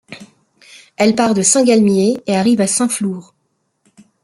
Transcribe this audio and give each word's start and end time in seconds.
Elle 0.97 1.13
part 1.13 1.35
de 1.35 1.43
Saint-Galmier, 1.43 2.23
et 2.25 2.35
arrive 2.35 2.59
à 2.61 2.65
Saint-Flour. 2.65 3.35